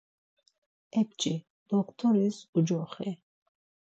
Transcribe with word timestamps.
Epçi, 0.99 1.33
doxtoris 1.69 2.37
ucoxi. 2.57 3.09